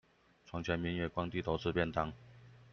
[0.47, 2.11] 床前明月光，低頭吃便當